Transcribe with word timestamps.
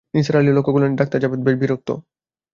নিসার 0.13 0.35
আলি 0.39 0.51
লক্ষ 0.53 0.69
করলেন 0.71 0.91
ডঃ 0.97 1.09
জাবেদ 1.23 1.41
বেশ 1.45 1.55
বিরক্ত। 1.61 1.89